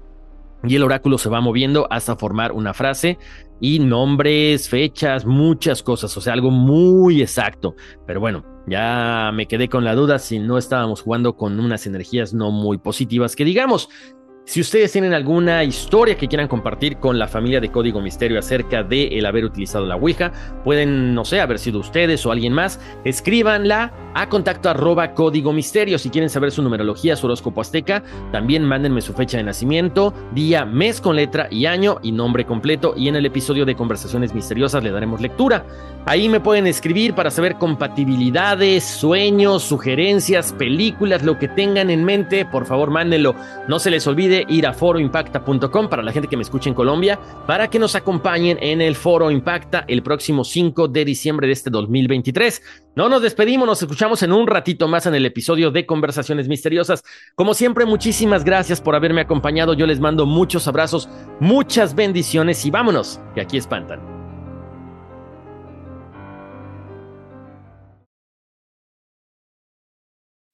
[0.64, 3.16] y el oráculo se va moviendo hasta formar una frase
[3.60, 7.76] y nombres, fechas, muchas cosas, o sea, algo muy exacto.
[8.08, 12.34] Pero bueno, ya me quedé con la duda si no estábamos jugando con unas energías
[12.34, 13.88] no muy positivas que digamos.
[14.48, 18.82] Si ustedes tienen alguna historia que quieran compartir con la familia de Código Misterio acerca
[18.82, 20.32] de el haber utilizado la Ouija,
[20.64, 25.98] pueden, no sé, haber sido ustedes o alguien más, escríbanla a contacto arroba Código Misterio.
[25.98, 30.64] Si quieren saber su numerología, su horóscopo azteca, también mándenme su fecha de nacimiento, día,
[30.64, 32.94] mes con letra y año y nombre completo.
[32.96, 35.66] Y en el episodio de Conversaciones Misteriosas le daremos lectura.
[36.06, 42.46] Ahí me pueden escribir para saber compatibilidades, sueños, sugerencias, películas, lo que tengan en mente.
[42.46, 43.34] Por favor, mándenlo.
[43.68, 47.18] No se les olvide ir a foroimpacta.com para la gente que me escucha en Colombia,
[47.46, 51.70] para que nos acompañen en el Foro Impacta el próximo 5 de diciembre de este
[51.70, 52.62] 2023.
[52.96, 57.04] No nos despedimos, nos escuchamos en un ratito más en el episodio de Conversaciones Misteriosas.
[57.34, 59.74] Como siempre, muchísimas gracias por haberme acompañado.
[59.74, 61.08] Yo les mando muchos abrazos,
[61.40, 64.17] muchas bendiciones y vámonos, que aquí espantan.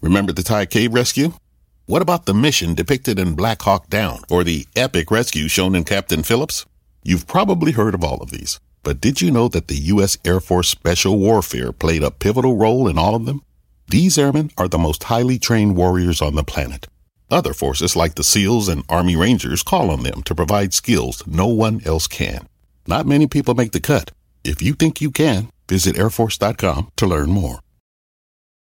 [0.00, 1.34] Remember the Thai cave rescue?
[1.84, 5.84] What about the mission depicted in Black Hawk Down or the epic rescue shown in
[5.84, 6.64] Captain Phillips?
[7.02, 10.16] You've probably heard of all of these, but did you know that the U.S.
[10.24, 13.42] Air Force Special Warfare played a pivotal role in all of them?
[13.88, 16.86] These airmen are the most highly trained warriors on the planet.
[17.30, 21.46] Other forces like the SEALs and Army Rangers call on them to provide skills no
[21.46, 22.48] one else can.
[22.86, 24.12] Not many people make the cut.
[24.44, 27.60] If you think you can, visit airforce.com to learn more.